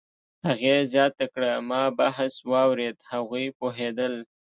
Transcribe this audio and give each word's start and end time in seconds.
هغې 0.47 0.75
زیاته 0.93 1.25
کړه: 1.33 1.51
"ما 1.69 1.83
بحث 1.99 2.33
واورېد، 2.51 2.97
هغوی 3.11 3.45
پوهېدل 3.57 4.13